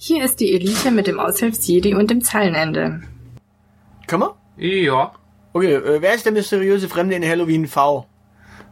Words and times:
Hier 0.00 0.24
ist 0.24 0.38
die 0.40 0.54
Elite 0.54 0.90
mit 0.92 1.06
dem 1.08 1.18
Aushilfs-Jedi 1.18 1.94
und 1.94 2.08
dem 2.10 2.22
Zeilenende. 2.22 3.02
Können 4.06 4.22
wir? 4.56 4.64
Ja. 4.82 5.12
Okay, 5.52 5.74
äh, 5.74 6.00
wer 6.00 6.14
ist 6.14 6.24
der 6.24 6.32
mysteriöse 6.32 6.88
Fremde 6.88 7.16
in 7.16 7.24
Halloween 7.28 7.66
V? 7.66 8.06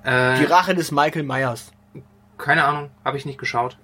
Äh, 0.05 0.39
Die 0.39 0.45
Rache 0.45 0.75
des 0.75 0.93
Michael 0.93 1.25
Myers. 1.25 1.73
keine 2.39 2.65
Ahnung, 2.65 2.91
habe 3.05 3.17
ich 3.17 3.27
nicht 3.27 3.39
geschaut. 3.39 3.77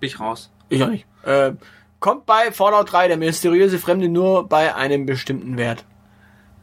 Bin 0.00 0.06
ich 0.08 0.18
raus. 0.20 0.50
Ich 0.70 0.82
auch 0.82 0.88
nicht. 0.88 1.06
Äh, 1.24 1.52
kommt 2.00 2.24
bei 2.24 2.50
Fallout 2.52 2.90
3 2.92 3.08
der 3.08 3.16
mysteriöse 3.18 3.78
Fremde 3.78 4.08
nur 4.08 4.48
bei 4.48 4.74
einem 4.74 5.04
bestimmten 5.06 5.56
Wert. 5.58 5.84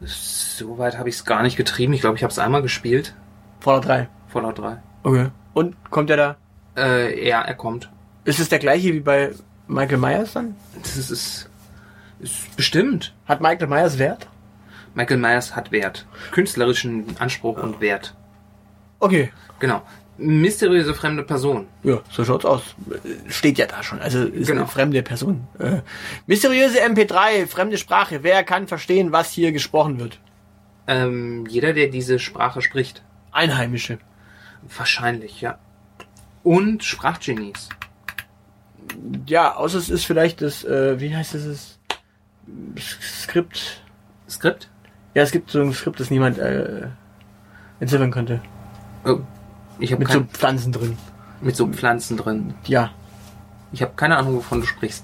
Soweit 0.02 0.97
habe 0.97 1.09
ich 1.09 1.15
es 1.15 1.25
gar 1.25 1.43
nicht 1.43 1.57
getrieben. 1.57 1.93
Ich 1.93 2.02
glaube, 2.02 2.18
ich 2.18 2.23
habe 2.23 2.31
es 2.31 2.39
einmal 2.39 2.61
gespielt. 2.61 3.15
Fallout 3.59 3.86
3. 3.86 4.09
Fallout 4.29 4.57
3. 4.59 4.81
Okay. 5.04 5.27
Und 5.54 5.75
kommt 5.91 6.09
er 6.09 6.18
da? 6.18 6.36
Äh, 6.75 7.27
ja, 7.27 7.41
er 7.41 7.54
kommt. 7.54 7.89
Ist 8.25 8.39
es 8.39 8.50
der 8.50 8.59
gleiche 8.59 8.93
wie 8.93 9.00
bei 9.00 9.31
Michael 9.68 9.98
Myers 9.98 10.34
dann? 10.34 10.55
Das 10.82 10.98
ist, 10.98 11.09
ist, 11.11 11.50
ist 12.20 12.55
bestimmt. 12.55 13.13
Hat 13.26 13.41
Michael 13.41 13.67
Myers 13.67 13.98
Wert? 13.98 14.27
Michael 14.95 15.17
Myers 15.17 15.55
hat 15.55 15.72
Wert. 15.72 16.05
Künstlerischen 16.31 17.05
Anspruch 17.20 17.62
und 17.62 17.80
Wert. 17.81 18.13
Okay. 18.99 19.31
Genau. 19.59 19.81
Mysteriöse 20.17 20.94
fremde 20.94 21.23
Person. 21.23 21.67
Ja, 21.81 21.99
so 22.12 22.23
schaut's 22.23 22.45
aus. 22.45 22.62
Steht 23.30 23.58
ja 23.58 23.66
da 23.66 23.81
schon. 23.81 23.99
Also 23.99 24.23
ist 24.26 24.48
Genau. 24.48 24.62
eine 24.62 24.70
fremde 24.70 25.02
Person. 25.02 25.48
Äh, 25.58 25.81
mysteriöse 26.27 26.80
MP3, 26.84 27.48
fremde 27.48 27.77
Sprache. 27.80 28.22
Wer 28.22 28.44
kann 28.44 28.67
verstehen, 28.67 29.11
was 29.11 29.31
hier 29.31 29.52
gesprochen 29.52 30.00
wird? 30.00 30.20
Ähm, 30.86 31.45
jeder, 31.48 31.73
der 31.73 31.88
diese 31.88 32.20
Sprache 32.20 32.61
spricht. 32.61 33.02
Einheimische. 33.31 33.98
Wahrscheinlich, 34.77 35.41
ja. 35.41 35.58
Und 36.44 36.84
Sprachgenies. 36.84 37.70
Ja, 39.27 39.55
außer 39.55 39.77
es 39.77 39.89
ist 39.89 40.05
vielleicht 40.05 40.41
das, 40.41 40.63
äh, 40.63 40.99
wie 40.99 41.16
heißt 41.16 41.35
es? 41.35 41.80
Skript. 42.77 43.81
Skript? 44.30 44.69
Ja, 45.14 45.23
es 45.23 45.31
gibt 45.31 45.52
so 45.52 45.61
ein 45.61 45.73
Skript, 45.73 46.00
das 46.00 46.09
niemand 46.09 46.38
äh, 46.39 46.88
entziffern 47.80 48.11
könnte. 48.11 48.41
Oh, 49.05 49.19
ich 49.80 49.91
habe 49.91 50.00
Mit 50.03 50.11
so 50.11 50.19
kein, 50.19 50.30
Pflanzen 50.30 50.72
drin. 50.72 50.97
mit 51.41 51.55
so 51.55 51.67
Pflanzen 51.67 52.17
drin. 52.17 52.53
Ja. 52.66 52.91
Ich 53.72 53.81
habe 53.81 53.94
keine 53.95 54.17
Ahnung, 54.17 54.36
wovon 54.36 54.61
du 54.61 54.67
sprichst. 54.67 55.03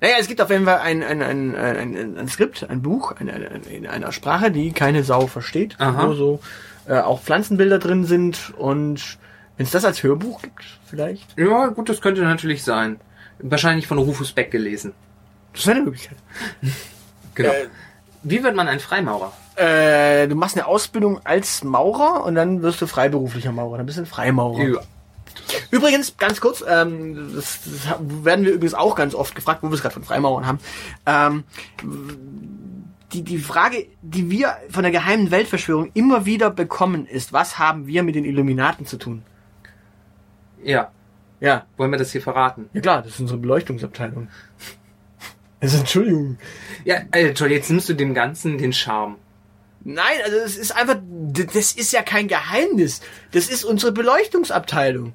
Naja, 0.00 0.14
es 0.20 0.28
gibt 0.28 0.40
auf 0.40 0.50
jeden 0.50 0.64
Fall 0.64 0.78
ein, 0.78 1.02
ein, 1.02 1.22
ein, 1.22 1.56
ein, 1.56 1.96
ein, 1.96 2.18
ein 2.18 2.28
Skript, 2.28 2.68
ein 2.70 2.82
Buch, 2.82 3.12
ein, 3.18 3.28
ein, 3.28 3.44
ein, 3.46 3.62
in 3.62 3.86
einer 3.86 4.12
Sprache, 4.12 4.50
die 4.52 4.72
keine 4.72 5.02
Sau 5.02 5.26
versteht, 5.26 5.74
Aha. 5.80 6.06
wo 6.08 6.12
so 6.14 6.40
äh, 6.86 6.98
auch 7.00 7.20
Pflanzenbilder 7.20 7.78
drin 7.80 8.04
sind 8.04 8.54
und 8.56 9.18
wenn 9.56 9.64
es 9.66 9.72
das 9.72 9.84
als 9.84 10.02
Hörbuch 10.04 10.40
gibt, 10.42 10.64
vielleicht, 10.86 11.36
Ja, 11.36 11.66
gut, 11.68 11.88
das 11.88 12.00
könnte 12.00 12.22
natürlich 12.22 12.62
sein. 12.62 13.00
Wahrscheinlich 13.40 13.86
von 13.86 13.98
Rufus 13.98 14.32
Beck 14.32 14.50
gelesen. 14.50 14.92
das 15.52 15.66
wäre 15.66 15.76
eine 15.76 15.84
Möglichkeit. 15.84 16.18
Genau. 17.34 17.50
Äh, 17.50 17.68
Wie 18.22 18.42
wird 18.42 18.56
man 18.56 18.68
ein 18.68 18.80
Freimaurer? 18.80 19.32
Äh, 19.56 20.28
du 20.28 20.34
machst 20.34 20.56
eine 20.56 20.66
Ausbildung 20.66 21.20
als 21.24 21.62
Maurer 21.64 22.24
und 22.24 22.34
dann 22.34 22.62
wirst 22.62 22.80
du 22.80 22.86
freiberuflicher 22.86 23.52
Maurer, 23.52 23.76
dann 23.76 23.86
bist 23.86 23.98
du 23.98 24.02
ein 24.02 24.06
Freimaurer. 24.06 24.62
Ja. 24.62 24.80
Übrigens, 25.70 26.16
ganz 26.16 26.40
kurz, 26.40 26.64
ähm, 26.66 27.32
das, 27.34 27.60
das 27.64 27.94
werden 28.24 28.44
wir 28.44 28.52
übrigens 28.52 28.74
auch 28.74 28.94
ganz 28.94 29.14
oft 29.14 29.34
gefragt, 29.34 29.62
wo 29.62 29.68
wir 29.68 29.74
es 29.74 29.82
gerade 29.82 29.94
von 29.94 30.04
Freimaurern 30.04 30.46
haben. 30.46 30.58
Ähm, 31.06 31.44
die, 33.12 33.22
die 33.22 33.38
Frage, 33.38 33.86
die 34.02 34.30
wir 34.30 34.56
von 34.68 34.82
der 34.82 34.92
geheimen 34.92 35.30
Weltverschwörung 35.30 35.90
immer 35.94 36.26
wieder 36.26 36.50
bekommen, 36.50 37.06
ist, 37.06 37.32
was 37.32 37.58
haben 37.58 37.86
wir 37.86 38.02
mit 38.02 38.14
den 38.14 38.24
Illuminaten 38.24 38.84
zu 38.84 38.98
tun? 38.98 39.22
Ja. 40.62 40.90
Ja, 41.40 41.66
Wollen 41.76 41.90
wir 41.92 41.98
das 41.98 42.12
hier 42.12 42.22
verraten? 42.22 42.68
ja 42.72 42.80
klar, 42.80 43.02
das 43.02 43.12
ist 43.12 43.20
unsere 43.20 43.38
Beleuchtungsabteilung. 43.38 44.28
Also 45.60 45.78
Entschuldigung. 45.78 46.38
Ja, 46.84 46.98
äh, 47.10 47.34
toll, 47.34 47.50
jetzt 47.50 47.68
nimmst 47.68 47.88
du 47.88 47.94
dem 47.94 48.14
Ganzen 48.14 48.58
den 48.58 48.72
Charme. 48.72 49.16
Nein, 49.82 50.04
also 50.24 50.36
es 50.36 50.56
ist 50.56 50.70
einfach, 50.70 50.98
das 51.02 51.72
ist 51.72 51.92
ja 51.92 52.02
kein 52.02 52.28
Geheimnis. 52.28 53.00
Das 53.32 53.48
ist 53.48 53.64
unsere 53.64 53.90
Beleuchtungsabteilung. 53.90 55.14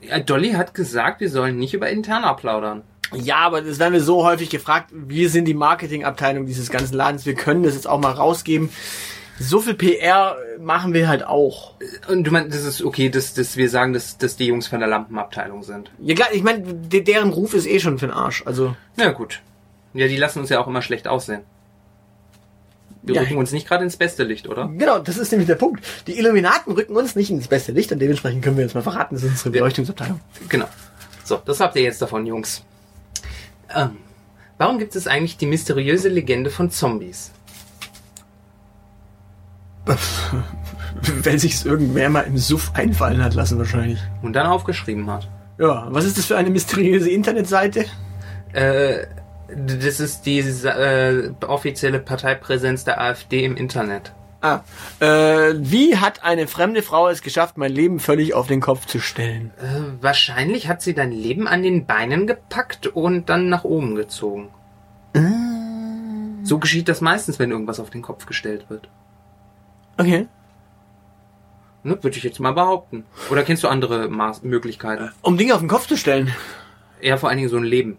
Ja, 0.00 0.20
Dolly 0.20 0.52
hat 0.52 0.74
gesagt, 0.74 1.20
wir 1.20 1.28
sollen 1.28 1.58
nicht 1.58 1.74
über 1.74 1.90
Interna 1.90 2.34
plaudern. 2.34 2.82
Ja, 3.12 3.38
aber 3.38 3.62
das 3.62 3.80
werden 3.80 3.92
wir 3.92 4.00
so 4.00 4.24
häufig 4.24 4.48
gefragt. 4.50 4.90
Wir 4.92 5.28
sind 5.28 5.46
die 5.46 5.54
Marketingabteilung 5.54 6.46
dieses 6.46 6.70
ganzen 6.70 6.94
Ladens. 6.94 7.26
Wir 7.26 7.34
können 7.34 7.64
das 7.64 7.74
jetzt 7.74 7.88
auch 7.88 8.00
mal 8.00 8.12
rausgeben. 8.12 8.68
So 9.42 9.60
viel 9.60 9.72
PR 9.72 10.36
machen 10.60 10.92
wir 10.92 11.08
halt 11.08 11.26
auch. 11.26 11.72
Und 12.08 12.24
du 12.24 12.30
meinst, 12.30 12.54
das 12.54 12.64
ist 12.66 12.82
okay, 12.82 13.08
dass, 13.08 13.32
dass 13.32 13.56
wir 13.56 13.70
sagen, 13.70 13.94
dass, 13.94 14.18
dass 14.18 14.36
die 14.36 14.44
Jungs 14.46 14.66
von 14.66 14.80
der 14.80 14.88
Lampenabteilung 14.88 15.62
sind. 15.62 15.90
Ja 15.98 16.14
klar, 16.14 16.28
ich 16.32 16.42
meine, 16.42 16.60
de- 16.62 17.02
deren 17.02 17.30
Ruf 17.30 17.54
ist 17.54 17.66
eh 17.66 17.80
schon 17.80 17.98
für 17.98 18.06
den 18.08 18.14
Arsch. 18.14 18.42
Also 18.46 18.76
Na 18.96 19.10
gut. 19.12 19.40
Ja, 19.94 20.06
die 20.08 20.16
lassen 20.16 20.40
uns 20.40 20.50
ja 20.50 20.60
auch 20.60 20.66
immer 20.66 20.82
schlecht 20.82 21.08
aussehen. 21.08 21.40
Wir 23.02 23.14
Ja. 23.14 23.22
rücken 23.22 23.38
uns 23.38 23.50
nicht 23.50 23.66
gerade 23.66 23.82
ins 23.82 23.96
beste 23.96 24.24
Licht, 24.24 24.46
oder? 24.46 24.68
genau, 24.76 24.98
das 24.98 25.16
ist 25.16 25.30
nämlich 25.32 25.46
der 25.46 25.54
Punkt. 25.54 25.82
Die 26.06 26.18
Illuminaten 26.18 26.74
rücken 26.74 26.94
uns 26.94 27.16
nicht 27.16 27.30
ins 27.30 27.48
beste 27.48 27.72
Licht 27.72 27.90
und 27.92 27.98
dementsprechend 27.98 28.44
können 28.44 28.58
wir 28.58 28.64
jetzt 28.64 28.74
mal 28.74 28.82
verraten, 28.82 29.14
das 29.14 29.24
ist 29.24 29.30
unsere 29.30 29.50
Beleuchtungsabteilung. 29.50 30.20
Genau. 30.50 30.66
So, 31.24 31.40
das 31.42 31.60
habt 31.60 31.76
ihr 31.76 31.82
jetzt 31.82 32.02
davon, 32.02 32.26
Jungs. 32.26 32.62
Ähm, 33.74 33.96
warum 34.58 34.78
gibt 34.78 34.94
es 34.96 35.06
eigentlich 35.06 35.38
die 35.38 35.46
mysteriöse 35.46 36.10
Legende 36.10 36.50
von 36.50 36.70
Zombies? 36.70 37.30
Weil 39.86 41.38
sich's 41.38 41.64
irgendwer 41.64 42.10
mal 42.10 42.22
im 42.22 42.36
Suff 42.38 42.72
einfallen 42.74 43.22
hat 43.22 43.34
lassen 43.34 43.58
wahrscheinlich. 43.58 44.00
Und 44.22 44.34
dann 44.34 44.46
aufgeschrieben 44.46 45.10
hat. 45.10 45.28
Ja, 45.58 45.86
was 45.90 46.04
ist 46.04 46.18
das 46.18 46.26
für 46.26 46.36
eine 46.36 46.50
mysteriöse 46.50 47.10
Internetseite? 47.10 47.84
Äh, 48.52 49.06
das 49.48 50.00
ist 50.00 50.26
die 50.26 50.38
äh, 50.38 51.32
offizielle 51.46 51.98
Parteipräsenz 51.98 52.84
der 52.84 53.00
AfD 53.00 53.44
im 53.44 53.56
Internet. 53.56 54.12
Ah, 54.42 54.60
äh, 55.00 55.54
wie 55.58 55.98
hat 55.98 56.24
eine 56.24 56.46
fremde 56.46 56.82
Frau 56.82 57.08
es 57.08 57.20
geschafft, 57.20 57.58
mein 57.58 57.72
Leben 57.72 58.00
völlig 58.00 58.32
auf 58.32 58.46
den 58.46 58.60
Kopf 58.60 58.86
zu 58.86 58.98
stellen? 58.98 59.50
Äh, 59.58 60.02
wahrscheinlich 60.02 60.66
hat 60.66 60.80
sie 60.80 60.94
dein 60.94 61.12
Leben 61.12 61.46
an 61.46 61.62
den 61.62 61.84
Beinen 61.84 62.26
gepackt 62.26 62.86
und 62.86 63.28
dann 63.28 63.50
nach 63.50 63.64
oben 63.64 63.96
gezogen. 63.96 64.48
So 66.42 66.58
geschieht 66.58 66.88
das 66.88 67.00
meistens, 67.02 67.38
wenn 67.38 67.50
irgendwas 67.50 67.80
auf 67.80 67.90
den 67.90 68.00
Kopf 68.00 68.24
gestellt 68.24 68.66
wird. 68.70 68.88
Okay. 70.00 70.26
Ne, 71.82 72.02
Würde 72.02 72.16
ich 72.16 72.22
jetzt 72.24 72.40
mal 72.40 72.52
behaupten. 72.52 73.04
Oder 73.30 73.42
kennst 73.42 73.62
du 73.64 73.68
andere 73.68 74.08
Maß 74.08 74.42
Möglichkeiten? 74.42 75.10
Um 75.22 75.36
Dinge 75.38 75.54
auf 75.54 75.60
den 75.60 75.68
Kopf 75.68 75.86
zu 75.86 75.96
stellen. 75.96 76.34
Eher 77.00 77.16
vor 77.18 77.28
allen 77.28 77.38
Dingen 77.38 77.48
so 77.50 77.56
ein 77.56 77.64
Leben. 77.64 77.98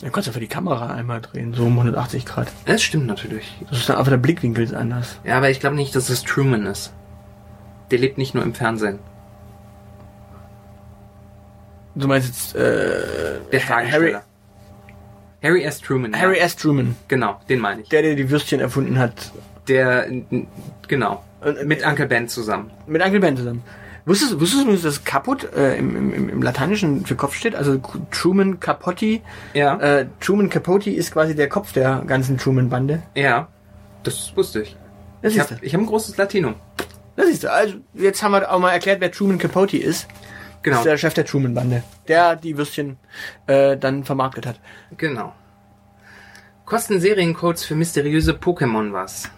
Dann 0.00 0.10
kannst 0.12 0.28
du 0.28 0.32
für 0.32 0.40
die 0.40 0.48
Kamera 0.48 0.88
einmal 0.94 1.20
drehen, 1.20 1.54
so 1.54 1.64
um 1.64 1.72
180 1.78 2.24
Grad. 2.26 2.48
Das 2.64 2.82
stimmt 2.82 3.06
natürlich. 3.06 3.54
Das 3.70 3.78
ist 3.78 3.88
dann 3.88 3.96
einfach 3.96 4.10
der 4.10 4.16
Blickwinkel 4.16 4.64
ist 4.64 4.74
anders. 4.74 5.20
Ja, 5.24 5.36
aber 5.36 5.50
ich 5.50 5.60
glaube 5.60 5.76
nicht, 5.76 5.94
dass 5.94 6.08
es 6.08 6.22
Truman 6.24 6.66
ist. 6.66 6.92
Der 7.90 7.98
lebt 7.98 8.18
nicht 8.18 8.34
nur 8.34 8.42
im 8.42 8.54
Fernsehen. 8.54 8.98
Du 11.94 12.08
meinst 12.08 12.28
jetzt 12.28 12.54
äh, 12.56 13.40
Der 13.52 13.68
Harry. 13.68 14.16
Harry 15.42 15.62
S. 15.64 15.80
Truman. 15.80 16.18
Harry 16.18 16.38
ja. 16.38 16.44
S. 16.44 16.56
Truman, 16.56 16.96
Genau, 17.08 17.40
den 17.48 17.60
meine 17.60 17.82
ich. 17.82 17.88
der, 17.90 18.02
der 18.02 18.14
die 18.14 18.30
Würstchen 18.30 18.60
erfunden 18.60 18.98
hat. 18.98 19.32
Der, 19.68 20.06
genau. 20.88 21.22
Und- 21.40 21.64
Mit 21.66 21.84
Uncle 21.86 22.06
Ben 22.06 22.28
zusammen. 22.28 22.70
Mit 22.86 23.02
Uncle 23.04 23.20
Ben 23.20 23.36
zusammen. 23.36 23.62
Wusstest, 24.04 24.40
wusstest 24.40 24.66
du, 24.66 24.76
dass 24.76 25.04
kaputt 25.04 25.48
äh, 25.54 25.76
im, 25.78 25.94
im, 26.12 26.28
im- 26.28 26.42
Lateinischen 26.42 27.06
für 27.06 27.14
Kopf 27.14 27.34
steht? 27.34 27.54
Also 27.54 27.80
Truman 28.10 28.58
Capote. 28.58 29.20
Ja. 29.54 29.78
Äh, 29.78 30.06
Truman 30.20 30.50
Capote 30.50 30.90
ist 30.90 31.12
quasi 31.12 31.36
der 31.36 31.48
Kopf 31.48 31.72
der 31.72 32.02
ganzen 32.06 32.36
Truman-Bande. 32.36 33.02
Ja. 33.14 33.46
Das 34.02 34.36
wusste 34.36 34.62
ich. 34.62 34.76
Das 35.22 35.32
Ich 35.34 35.38
habe 35.38 35.56
ich 35.62 35.72
hab 35.72 35.80
ein 35.80 35.86
großes 35.86 36.16
Latinum. 36.16 36.54
Das 37.14 37.26
siehst 37.28 37.44
du. 37.44 37.52
Also, 37.52 37.76
jetzt 37.94 38.24
haben 38.24 38.32
wir 38.32 38.50
auch 38.52 38.58
mal 38.58 38.72
erklärt, 38.72 39.00
wer 39.00 39.12
Truman 39.12 39.38
Capote 39.38 39.76
ist. 39.76 40.08
Das 40.08 40.62
Genau. 40.62 40.76
ist 40.78 40.84
der 40.84 40.96
Chef 40.98 41.14
der 41.14 41.24
Truman-Bande. 41.24 41.84
Der 42.08 42.34
die 42.34 42.56
Würstchen 42.56 42.96
äh, 43.46 43.76
dann 43.76 44.02
vermarktet 44.02 44.46
hat. 44.46 44.58
Genau. 44.96 45.32
Kosten 46.64 47.00
Seriencodes 47.00 47.64
für 47.64 47.74
mysteriöse 47.76 48.32
Pokémon 48.32 48.92
was? 48.92 49.28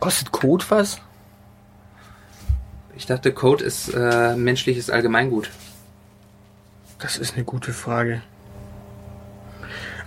Kostet 0.00 0.32
Code 0.32 0.64
was? 0.68 1.00
Ich 2.96 3.06
dachte, 3.06 3.32
Code 3.32 3.64
ist 3.64 3.94
äh, 3.94 4.34
menschliches 4.36 4.90
Allgemeingut. 4.90 5.50
Das 6.98 7.16
ist 7.16 7.34
eine 7.34 7.44
gute 7.44 7.72
Frage. 7.72 8.22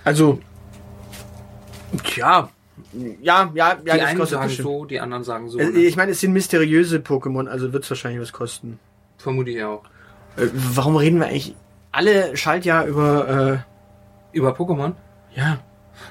Also, 0.03 0.39
tja, 2.03 2.49
ja, 2.93 3.09
ja, 3.21 3.51
ja, 3.53 3.75
die 3.75 3.91
einen 3.91 4.25
sagen 4.25 4.47
bestimmt. 4.47 4.67
so, 4.67 4.85
die 4.85 4.99
anderen 4.99 5.23
sagen 5.23 5.49
so. 5.49 5.59
Äh, 5.59 5.69
Ne? 5.69 5.79
Ich 5.79 5.95
meine, 5.95 6.11
es 6.11 6.19
sind 6.19 6.33
mysteriöse 6.33 6.97
Pokémon, 6.97 7.47
also 7.47 7.71
wird 7.71 7.83
es 7.83 7.89
wahrscheinlich 7.89 8.21
was 8.21 8.33
kosten. 8.33 8.79
Vermute 9.17 9.51
ich 9.51 9.63
auch. 9.63 9.83
Äh, 10.35 10.47
warum 10.53 10.95
reden 10.97 11.19
wir 11.19 11.27
eigentlich 11.27 11.55
alle 11.91 12.35
Schaltjahr 12.35 12.85
über, 12.85 13.63
Über 14.33 14.51
Pokémon? 14.55 14.93
äh, 15.35 15.39
ja, 15.39 15.59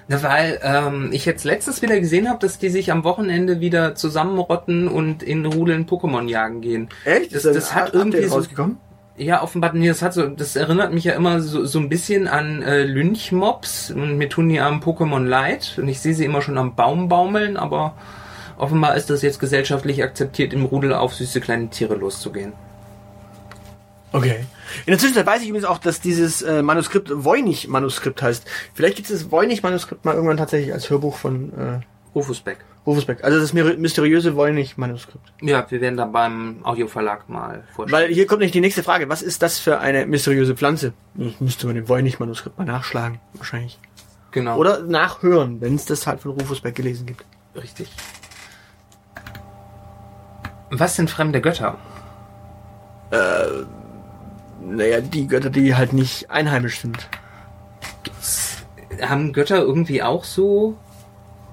Na, 0.09 0.23
weil 0.23 0.59
ähm, 0.63 1.11
ich 1.13 1.25
jetzt 1.25 1.45
letztes 1.45 1.83
wieder 1.83 1.99
gesehen 2.01 2.29
habe, 2.29 2.39
dass 2.41 2.59
die 2.59 2.69
sich 2.69 2.91
am 2.93 3.05
Wochenende 3.05 3.61
wieder 3.61 3.95
zusammenrotten 3.95 4.89
und 4.89 5.23
in 5.23 5.47
Rudeln 5.47 5.87
Pokémon 5.87 6.29
jagen 6.29 6.61
gehen. 6.61 6.89
echt? 7.05 7.35
Das- 7.35 7.43
das 7.45 7.71
ein 7.71 7.77
hat 7.77 7.95
irgendwie 7.95 8.25
so- 8.25 8.37
rausgekommen? 8.37 8.79
Ja, 9.17 9.43
offenbar, 9.43 9.75
nee, 9.75 9.87
das 9.89 10.01
hat 10.01 10.15
so, 10.15 10.29
das 10.29 10.57
erinnert 10.57 10.95
mich 10.95 11.05
ja 11.05 11.13
immer 11.13 11.41
so, 11.43 11.67
so 11.67 11.79
ein 11.79 11.91
bisschen 11.91 12.27
an 12.27 12.63
äh, 12.63 12.85
Lynchmobs 12.85 13.91
und 13.91 14.17
mir 14.17 14.31
tun 14.31 14.49
die 14.49 14.61
am 14.61 14.81
Pokémon 14.81 15.25
leid 15.27 15.75
und 15.77 15.89
ich 15.89 16.01
sehe 16.01 16.15
sie 16.15 16.25
immer 16.25 16.41
schon 16.41 16.57
am 16.57 16.75
Baum 16.75 17.09
baumeln, 17.09 17.59
aber 17.59 17.95
offenbar 18.57 18.97
ist 18.97 19.11
das 19.11 19.21
jetzt 19.21 19.39
gesellschaftlich 19.39 20.03
akzeptiert, 20.03 20.55
im 20.55 20.65
Rudel 20.65 20.95
auf 20.95 21.13
süße 21.15 21.41
kleine 21.43 21.69
Tiere 21.69 21.97
loszugehen. 21.97 22.55
Okay. 24.13 24.45
In 24.87 24.91
der 24.91 24.99
Zwischenzeit 24.99 25.27
weiß 25.27 25.43
ich 25.43 25.49
übrigens 25.49 25.67
auch, 25.69 25.79
dass 25.79 26.01
dieses 26.01 26.43
äh, 26.43 26.63
Manuskript 26.63 27.11
Voynich-Manuskript 27.13 28.23
heißt. 28.23 28.45
Vielleicht 28.75 28.97
gibt 28.97 29.09
es 29.11 29.21
das 29.23 29.31
Voynich-Manuskript 29.31 30.05
mal 30.05 30.15
irgendwann 30.15 30.37
tatsächlich 30.37 30.73
als 30.73 30.91
Hörbuch 30.91 31.17
von 31.17 31.53
äh, 31.57 31.81
Rufus 32.15 32.41
Beck. 32.41 32.59
Rufus 32.87 33.05
Beck. 33.05 33.23
Also 33.23 33.39
das 33.39 33.53
mysteriöse 33.53 34.35
Voynich-Manuskript. 34.35 35.33
Ja, 35.43 35.65
wir 35.71 35.81
werden 35.81 35.97
da 35.97 36.07
beim 36.07 36.65
Audioverlag 36.65 37.29
mal 37.29 37.63
vorstellen. 37.75 38.03
Weil 38.03 38.13
hier 38.13 38.27
kommt 38.27 38.41
nämlich 38.41 38.53
die 38.53 38.61
nächste 38.61 38.83
Frage. 38.83 39.09
Was 39.09 39.23
ist 39.23 39.43
das 39.43 39.59
für 39.61 39.79
eine 39.79 40.07
mysteriöse 40.07 40.57
Pflanze? 40.57 40.93
Das 41.15 41.41
müsste 41.41 41.67
man 41.69 41.77
im 41.77 41.89
Voynich-Manuskript 41.89 42.59
mal 42.59 42.65
nachschlagen, 42.65 43.21
wahrscheinlich. 43.35 43.79
genau. 44.33 44.57
Oder 44.57 44.81
nachhören, 44.83 45.61
wenn 45.61 45.75
es 45.77 45.85
das 45.85 46.07
halt 46.07 46.21
von 46.21 46.33
Rufus 46.33 46.61
Beck 46.63 46.75
gelesen 46.75 47.07
gibt. 47.07 47.25
Richtig. 47.55 47.91
Was 50.71 50.97
sind 50.97 51.11
fremde 51.11 51.41
Götter? 51.41 51.77
Naja, 54.71 55.01
die 55.01 55.27
Götter, 55.27 55.51
die 55.51 55.75
halt 55.75 55.93
nicht 55.93 56.31
einheimisch 56.31 56.81
sind. 56.81 57.09
Haben 59.01 59.33
Götter 59.33 59.59
irgendwie 59.61 60.03
auch 60.03 60.25
so? 60.25 60.77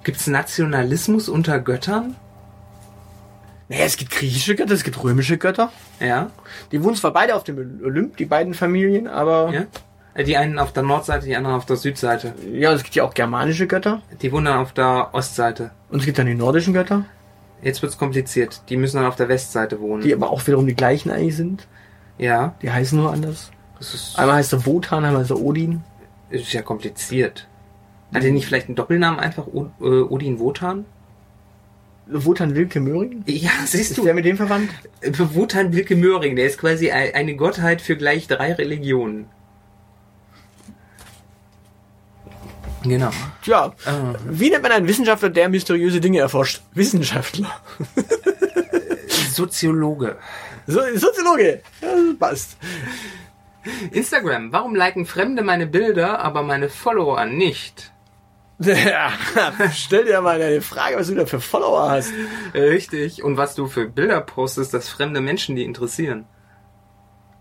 Gibt's 0.04 0.28
Nationalismus 0.28 1.30
unter 1.30 1.60
Göttern? 1.60 2.16
Naja, 3.69 3.84
es 3.86 3.98
gibt 3.98 4.12
griechische 4.12 4.56
Götter, 4.56 4.74
es 4.74 4.84
gibt 4.84 5.02
römische 5.04 5.38
Götter. 5.38 5.72
Ja. 6.00 6.30
Die 6.72 6.81
wohnen 6.84 6.96
zwar 6.96 7.12
beide 7.12 7.36
auf 7.36 7.44
dem 7.44 7.81
Olymp, 7.84 8.16
die 8.18 8.25
beiden 8.25 8.54
Familien, 8.54 9.08
aber 9.08 9.52
ja. 9.54 9.64
Äh, 10.14 10.24
Die 10.24 10.38
einen 10.38 10.58
auf 10.58 10.72
der 10.72 10.84
Nordseite, 10.84 11.25
die 11.25 11.36
anderen 11.36 11.58
auf 11.58 11.66
der 11.66 11.75
Südseite. 11.75 12.34
ja, 12.54 12.72
es 12.72 12.84
gibt 12.84 12.96
ja 12.96 13.04
auch 13.04 13.14
germanische 13.14 13.68
Götter. 13.68 14.02
Die 14.22 14.31
wohnen 14.31 14.46
dann 14.46 14.60
auf 14.60 14.72
der 14.72 15.10
Ostseite. 15.14 15.72
Und 15.90 16.00
es 16.00 16.06
gibt 16.06 16.18
dann 16.18 16.28
die 16.28 16.36
nordischen 16.36 16.74
Götter, 16.74 17.06
Jetzt 17.64 17.81
wird's 17.81 17.98
kompliziert. 17.98 18.62
Die 18.69 18.78
müssen 18.78 18.98
dann 18.98 19.08
auf 19.08 19.16
der 19.16 19.30
Westseite 19.30 19.80
wohnen. 19.81 20.04
die 20.04 20.14
aber 20.14 20.30
auch 20.30 20.46
wiederum 20.46 20.68
die 20.68 20.75
gleichen 20.75 21.10
eigentlich 21.10 21.36
sind. 21.36 21.68
Ja. 22.18 22.56
Die 22.62 22.72
heißen 22.72 22.98
nur 23.00 23.12
anders. 23.12 23.52
Ist, 23.80 24.18
Einmal 24.18 24.38
heißt 24.38 24.54
er 24.54 24.66
Wotan, 24.66 25.06
einmal 25.06 25.22
heißt 25.22 25.31
er 25.31 25.40
Odin. 25.40 25.84
ist 26.30 26.52
ja 26.54 26.62
kompliziert. 26.62 27.48
Hat 28.14 28.24
er 28.24 28.31
nicht 28.31 28.46
vielleicht 28.46 28.68
einen 28.68 28.75
Doppelnamen 28.75 29.19
einfach 29.19 29.48
O- 29.48 29.69
äh, 29.81 30.02
Odin 30.02 30.40
Wotan? 30.40 30.86
Wotan 32.10 32.56
Wilke 32.56 32.80
Möhring? 32.80 33.24
Ja, 33.28 33.50
siehst 33.66 33.92
Ist 33.92 33.98
du. 33.98 34.04
der 34.06 34.14
mit 34.14 34.24
dem 34.25 34.38
verwandt? 34.38 34.69
Wotan 35.34 35.74
Wilke 35.74 35.96
Möhring, 35.96 36.36
der 36.38 36.46
ist 36.48 36.58
quasi 36.58 36.90
ein- 36.90 37.14
eine 37.14 37.36
Gottheit 37.36 37.81
für 37.81 37.98
gleich 37.98 38.28
drei 38.28 38.54
Religionen. 38.54 39.25
Genau. 42.84 43.10
Tja, 43.44 43.74
Ah. 43.86 44.14
wie 44.30 44.50
nennt 44.50 44.64
man 44.64 44.72
einen 44.72 44.88
Wissenschaftler, 44.88 45.30
der 45.30 45.50
mysteriöse 45.50 46.00
Dinge 46.00 46.19
erforscht? 46.19 46.62
Wissenschaftler. 46.74 47.50
Soziologe. 49.38 50.18
So, 50.68 50.81
Soziologe. 50.95 51.62
Ja, 51.81 51.88
das 51.95 52.18
passt. 52.19 52.57
Instagram. 53.92 54.51
Warum 54.51 54.75
liken 54.75 55.06
Fremde 55.06 55.44
meine 55.44 55.68
Bilder, 55.68 56.19
aber 56.19 56.44
meine 56.44 56.69
Follower 56.69 57.25
nicht? 57.25 57.92
Ja, 58.60 59.12
stell 59.72 60.06
dir 60.06 60.19
mal 60.22 60.42
eine 60.42 60.62
Frage, 60.62 60.98
was 60.98 61.07
du 61.07 61.16
da 61.16 61.28
für 61.28 61.39
Follower 61.39 61.92
hast. 61.92 62.12
Äh, 62.54 62.62
Richtig. 62.62 63.24
Und 63.24 63.38
was 63.38 63.54
du 63.54 63.68
für 63.68 63.88
Bilder 63.88 64.19
postest, 64.22 64.74
dass 64.74 64.89
fremde 64.89 65.22
Menschen 65.22 65.56
die 65.56 65.63
interessieren. 65.63 66.25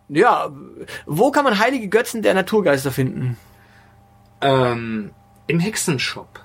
Ja, 0.08 0.50
wo 1.06 1.30
kann 1.30 1.44
man 1.44 1.58
heilige 1.58 1.88
Götzen 1.88 2.22
der 2.22 2.34
Naturgeister 2.34 2.92
finden? 2.92 3.38
Ähm, 4.42 5.12
im 5.46 5.58
Hexenshop. 5.58 6.44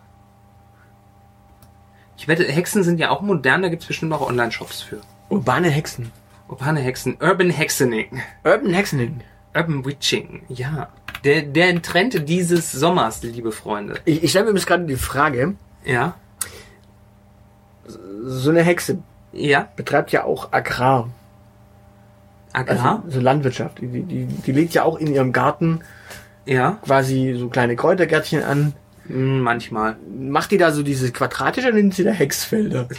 Ich 2.17 2.27
wette, 2.27 2.45
Hexen 2.45 2.83
sind 2.83 2.99
ja 2.99 3.09
auch 3.09 3.21
modern, 3.21 3.61
da 3.63 3.69
gibt's 3.69 3.87
bestimmt 3.87 4.13
auch 4.13 4.21
Online-Shops 4.21 4.81
für. 4.81 5.01
Urbane 5.31 5.69
Hexen. 5.69 6.11
Urbane 6.49 6.81
Hexen. 6.81 7.17
Urban 7.21 7.49
Hexening. 7.49 8.21
Urban 8.43 8.73
Hexening. 8.73 9.21
Urban 9.55 9.85
Witching. 9.85 10.41
Ja. 10.49 10.89
Der, 11.23 11.43
der 11.43 11.81
Trend 11.81 12.27
dieses 12.27 12.71
Sommers, 12.71 13.23
liebe 13.23 13.51
Freunde. 13.51 13.95
Ich, 14.05 14.23
ich 14.23 14.29
stelle 14.31 14.51
mir 14.51 14.59
gerade 14.59 14.85
die 14.85 14.95
Frage, 14.95 15.55
Ja. 15.85 16.15
so 18.23 18.49
eine 18.49 18.63
Hexe 18.63 18.99
Ja. 19.31 19.67
betreibt 19.75 20.11
ja 20.11 20.23
auch 20.25 20.51
Agrar. 20.51 21.09
Agrar. 22.53 23.01
Also 23.05 23.11
so 23.11 23.19
Landwirtschaft. 23.21 23.79
Die, 23.79 23.87
die, 24.03 24.25
die 24.25 24.51
legt 24.51 24.73
ja 24.73 24.83
auch 24.83 24.97
in 24.97 25.13
ihrem 25.13 25.31
Garten 25.31 25.79
ja. 26.45 26.77
quasi 26.83 27.35
so 27.37 27.47
kleine 27.47 27.75
Kräutergärtchen 27.77 28.43
an. 28.43 28.73
Hm, 29.07 29.39
Manchmal. 29.41 29.95
Macht 30.19 30.51
die 30.51 30.57
da 30.57 30.71
so 30.71 30.83
diese 30.83 31.11
quadratische 31.11 31.67
oder 31.69 31.77
nimmt 31.77 31.93
sie 31.95 32.03
da 32.03 32.11
Hexfelder? 32.11 32.87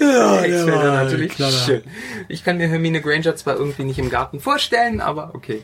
Ja, 0.00 0.40
der 0.42 0.66
war 0.66 1.04
natürlich 1.04 1.32
clever. 1.32 1.50
schön. 1.50 1.82
Ich 2.28 2.44
kann 2.44 2.56
mir 2.58 2.68
Hermine 2.68 3.00
Granger 3.00 3.36
zwar 3.36 3.56
irgendwie 3.56 3.84
nicht 3.84 3.98
im 3.98 4.10
Garten 4.10 4.40
vorstellen, 4.40 5.00
aber 5.00 5.34
okay. 5.34 5.62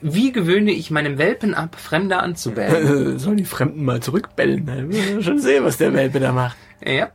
Wie 0.00 0.30
gewöhne 0.30 0.70
ich 0.70 0.90
meinem 0.92 1.18
Welpen 1.18 1.54
ab, 1.54 1.74
Fremde 1.76 2.18
anzubellen? 2.18 3.18
Sollen 3.18 3.36
die 3.38 3.44
Fremden 3.44 3.84
mal 3.84 4.00
zurückbellen? 4.00 4.64
Da 4.66 4.76
will 4.76 5.22
schon 5.22 5.40
sehen, 5.40 5.64
was 5.64 5.76
der 5.76 5.92
Welpe 5.92 6.20
da 6.20 6.32
macht. 6.32 6.56
ja. 6.84 7.08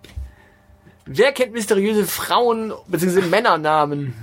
Wer 1.05 1.33
kennt 1.33 1.51
mysteriöse 1.51 2.05
Frauen 2.05 2.71
bzw. 2.87 3.23
Männernamen? 3.23 4.13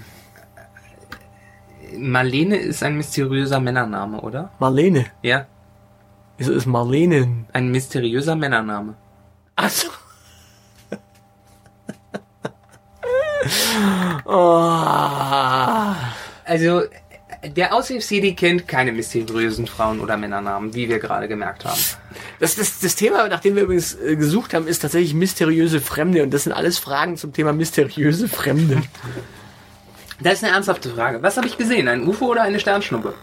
Marlene 1.99 2.57
ist 2.57 2.83
ein 2.83 2.97
mysteriöser 2.97 3.61
Männername, 3.61 4.21
oder? 4.23 4.51
Marlene. 4.59 5.05
Ja. 5.23 5.47
Wieso 6.39 6.53
ist 6.53 6.65
Marlene? 6.67 7.45
Ein 7.53 7.71
mysteriöser 7.71 8.35
Männername. 8.35 8.95
Achso. 9.57 9.91
Oh. 14.25 15.95
Also, 16.45 16.83
der 17.45 17.75
Aushilfs-CD 17.75 18.35
kennt 18.35 18.69
keine 18.69 18.93
mysteriösen 18.93 19.67
Frauen- 19.67 20.01
oder 20.01 20.17
Männernamen, 20.17 20.75
wie 20.75 20.89
wir 20.89 20.99
gerade 20.99 21.27
gemerkt 21.27 21.65
haben. 21.65 21.81
Das, 22.39 22.57
das, 22.57 22.81
das 22.81 22.97
Thema, 22.97 23.29
nach 23.29 23.41
dem 23.41 23.57
wir 23.57 23.63
übrigens 23.63 23.95
äh, 23.95 24.17
gesucht 24.17 24.53
haben, 24.53 24.67
ist 24.67 24.81
tatsächlich 24.81 25.15
mysteriöse 25.15 25.81
Fremde. 25.81 26.23
Und 26.23 26.35
das 26.35 26.45
sind 26.45 26.53
alles 26.53 26.79
Fragen 26.79 27.17
zum 27.17 27.33
Thema 27.33 27.53
mysteriöse 27.53 28.29
Fremde. 28.29 28.83
Das 30.23 30.35
ist 30.35 30.45
eine 30.45 30.53
ernsthafte 30.53 30.91
Frage. 30.91 31.23
Was 31.23 31.39
habe 31.39 31.47
ich 31.47 31.57
gesehen? 31.57 31.89
Ein 31.89 32.07
UFO 32.07 32.27
oder 32.27 32.43
eine 32.43 32.61
Sternschnuppe? 32.61 33.15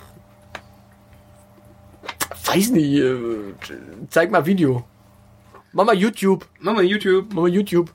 Weiß 2.45 2.71
nicht. 2.71 2.95
Äh, 2.95 3.17
zeig 4.09 4.31
mal 4.31 4.45
Video. 4.45 4.83
Mach 5.73 5.85
mal 5.85 5.95
YouTube. 5.95 6.47
Mach 6.59 6.73
mal 6.73 6.83
YouTube. 6.83 7.27
Mach 7.33 7.43
mal 7.43 7.53
YouTube. 7.53 7.93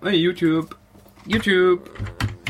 Mach 0.00 0.10
mal 0.10 0.14
YouTube. 0.14 0.76
YouTube. 1.26 1.90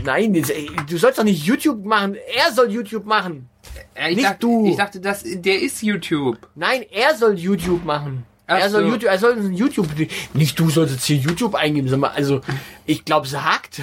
Nein, 0.04 0.32
du 0.32 0.96
sollst 0.98 1.18
doch 1.18 1.24
nicht 1.24 1.44
YouTube 1.44 1.84
machen. 1.84 2.16
Er 2.34 2.52
soll 2.52 2.70
YouTube 2.70 3.04
machen. 3.04 3.48
Äh, 3.94 4.10
ich 4.10 4.16
Nicht 4.16 4.28
dachte, 4.28 4.38
du. 4.40 4.66
Ich 4.66 4.76
dachte, 4.76 5.00
das, 5.00 5.22
der 5.24 5.60
ist 5.60 5.82
YouTube. 5.82 6.38
Nein, 6.54 6.84
er 6.90 7.14
soll 7.14 7.38
YouTube 7.38 7.84
machen. 7.84 8.24
Ach 8.46 8.58
er 8.58 8.70
soll 8.70 8.84
so. 8.84 8.88
YouTube, 8.88 9.10
er 9.10 9.18
soll 9.18 9.32
ein 9.34 9.54
YouTube. 9.54 9.88
Nicht 10.34 10.58
du 10.58 10.70
sollst 10.70 10.94
jetzt 10.94 11.04
hier 11.04 11.16
YouTube 11.16 11.54
eingeben, 11.54 12.00
mal. 12.00 12.08
Also, 12.08 12.40
ich 12.86 13.04
glaube, 13.04 13.26
es 13.26 13.36
hakt. 13.36 13.82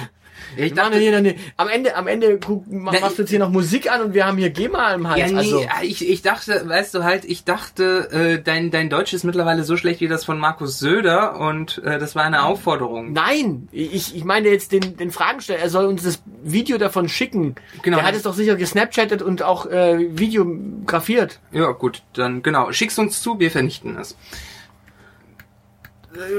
Ich 0.56 0.74
machen 0.74 0.98
hier 0.98 1.16
eine, 1.16 1.34
am 1.56 1.68
Ende, 1.68 1.96
am 1.96 2.06
Ende 2.06 2.38
guck, 2.38 2.64
mach, 2.70 2.92
Na, 2.92 3.00
machst 3.00 3.18
du 3.18 3.22
jetzt 3.22 3.30
hier 3.30 3.38
noch 3.38 3.50
Musik 3.50 3.90
an 3.90 4.00
und 4.02 4.14
wir 4.14 4.26
haben 4.26 4.38
hier 4.38 4.50
GEMA 4.50 4.94
im 4.94 5.08
Hals. 5.08 5.20
ja, 5.20 5.26
nee, 5.28 5.36
also, 5.36 5.66
ich, 5.82 6.08
ich 6.08 6.22
dachte, 6.22 6.68
weißt 6.68 6.94
du 6.94 7.04
halt, 7.04 7.24
ich 7.24 7.44
dachte, 7.44 8.10
äh, 8.10 8.42
dein, 8.42 8.70
dein 8.70 8.90
Deutsch 8.90 9.12
ist 9.12 9.24
mittlerweile 9.24 9.64
so 9.64 9.76
schlecht 9.76 10.00
wie 10.00 10.08
das 10.08 10.24
von 10.24 10.38
Markus 10.38 10.78
Söder 10.78 11.38
und 11.38 11.82
äh, 11.84 11.98
das 11.98 12.14
war 12.14 12.24
eine 12.24 12.44
Aufforderung. 12.44 13.12
nein, 13.12 13.68
ich, 13.72 14.14
ich 14.14 14.24
meine 14.24 14.48
jetzt 14.48 14.72
den, 14.72 14.96
den 14.96 15.10
Fragensteller, 15.10 15.58
er 15.60 15.70
soll 15.70 15.86
uns 15.86 16.02
das 16.02 16.22
Video 16.42 16.78
davon 16.78 17.08
schicken. 17.08 17.54
Genau. 17.82 17.98
Der 17.98 18.06
hat 18.06 18.14
es 18.14 18.22
doch 18.22 18.34
sicher 18.34 18.56
gesnapchattet 18.56 19.22
und 19.22 19.42
auch 19.42 19.66
äh, 19.66 20.18
videografiert. 20.18 21.40
Ja, 21.52 21.72
gut, 21.72 22.02
dann 22.14 22.42
genau. 22.42 22.72
Schick's 22.72 22.98
uns 22.98 23.22
zu, 23.22 23.38
wir 23.38 23.50
vernichten 23.50 23.96
es. 23.98 24.16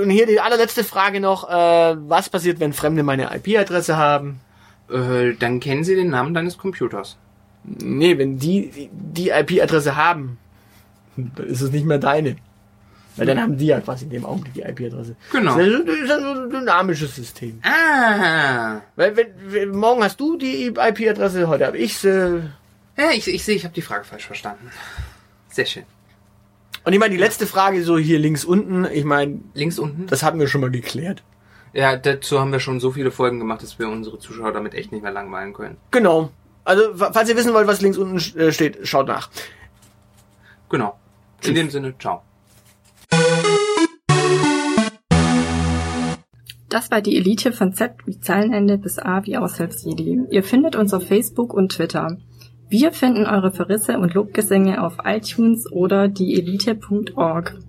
Und 0.02 0.10
hier 0.10 0.26
die 0.26 0.40
allerletzte 0.40 0.84
Frage 0.84 1.20
noch, 1.20 1.50
äh, 1.50 1.96
was 1.98 2.30
passiert, 2.30 2.60
wenn 2.60 2.74
Fremde 2.74 3.04
meine 3.04 3.34
IP-Adresse 3.36 3.96
haben? 3.96 4.42
Äh, 4.90 5.34
dann 5.40 5.60
kennen 5.60 5.84
sie 5.84 5.96
den 5.96 6.10
Namen 6.10 6.34
deines 6.34 6.58
Computers. 6.58 7.18
Nee, 7.64 8.18
wenn 8.18 8.38
die 8.38 8.90
die 8.92 9.30
IP-Adresse 9.30 9.96
haben, 9.96 10.38
dann 11.16 11.48
ist 11.48 11.62
es 11.62 11.72
nicht 11.72 11.86
mehr 11.86 12.00
deine. 12.00 12.36
Weil 13.18 13.26
dann 13.26 13.42
haben 13.42 13.58
die 13.58 13.66
ja 13.66 13.80
quasi 13.82 14.06
in 14.06 14.12
dem 14.12 14.26
Augenblick 14.26 14.54
die 14.54 14.62
IP-Adresse. 14.62 15.16
Genau. 15.32 15.58
Das 15.58 15.68
ist, 15.68 16.12
ein 16.12 16.50
dynamisches 16.50 17.16
System. 17.16 17.62
Ah. 17.64 18.82
Weil 18.96 19.16
wenn, 19.18 19.28
wenn 19.48 19.70
morgen 19.72 20.04
hast 20.04 20.20
du 20.20 20.38
die 20.38 20.68
IP-Adresse, 20.68 21.48
heute 21.48 21.68
habe 21.68 21.78
ich 21.78 21.98
sie. 21.98 22.50
Ja, 22.98 23.12
ich, 23.12 23.28
ich 23.28 23.44
sehe, 23.44 23.56
ich 23.56 23.64
habe 23.64 23.74
die 23.74 23.82
Frage 23.82 24.06
falsch 24.06 24.26
verstanden. 24.26 24.72
Sehr 25.50 25.66
schön. 25.66 25.84
Und 26.84 26.94
ich 26.94 27.00
meine, 27.00 27.14
die 27.14 27.20
letzte 27.20 27.46
Frage 27.46 27.84
so 27.84 27.98
hier 27.98 28.18
links 28.18 28.44
unten, 28.44 28.86
ich 28.86 29.06
meine, 29.06 29.40
Links 29.54 29.78
unten. 29.78 30.08
das 30.08 30.24
hatten 30.24 30.40
wir 30.40 30.48
schon 30.48 30.62
mal 30.62 30.72
geklärt. 30.72 31.24
Ja, 31.74 31.96
dazu 31.96 32.40
haben 32.40 32.52
wir 32.52 32.60
schon 32.60 32.80
so 32.80 32.92
viele 32.92 33.12
Folgen 33.12 33.40
gemacht, 33.40 33.62
dass 33.62 33.80
wir 33.80 33.88
unsere 33.88 34.20
Zuschauer 34.20 34.52
damit 34.52 34.74
echt 34.74 34.92
nicht 34.92 35.04
mehr 35.04 35.12
langweilen 35.12 35.54
können. 35.54 35.78
Genau. 35.92 36.32
Also, 36.64 36.94
falls 36.96 37.30
ihr 37.30 37.38
wissen 37.38 37.54
wollt, 37.54 37.68
was 37.68 37.82
links 37.82 37.98
unten 37.98 38.18
äh, 38.38 38.52
steht, 38.52 38.80
schaut 38.88 39.08
nach. 39.08 39.30
Genau. 40.70 40.98
In 41.44 41.56
dem 41.56 41.70
Sinne, 41.70 41.94
ciao. 41.98 42.22
Das 46.70 46.90
war 46.90 47.02
die 47.02 47.18
Elite 47.18 47.52
von 47.52 47.74
Z 47.74 47.94
wie 48.06 48.20
Zeilenende 48.20 48.78
bis 48.78 48.98
A 48.98 49.26
wie 49.26 49.38
Aushilfsjedi. 49.38 50.22
Ihr 50.30 50.44
findet 50.44 50.76
uns 50.76 50.94
auf 50.94 51.06
Facebook 51.06 51.54
und 51.54 51.74
Twitter. 51.74 52.18
Wir 52.72 52.94
finden 52.94 53.26
eure 53.26 53.52
Verrisse 53.52 54.00
und 54.00 54.14
Lobgesänge 54.14 54.82
auf 54.82 55.00
iTunes 55.04 55.70
oder 55.70 56.08
dieelite.org. 56.08 57.60